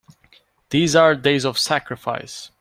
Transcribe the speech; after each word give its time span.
These 0.71 0.95
are 0.95 1.13
days 1.13 1.45
of 1.45 1.59
sacrifice! 1.59 2.49